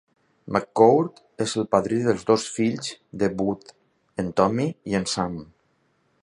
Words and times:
McCourt 0.53 1.19
és 1.45 1.53
el 1.63 1.67
padrí 1.75 1.99
dels 2.07 2.25
dos 2.29 2.45
fills 2.55 2.89
de 3.25 3.29
Wood, 3.43 3.71
en 4.25 4.33
Tommy 4.41 4.67
i 4.95 4.99
en 5.03 5.07
Sam. 5.15 5.39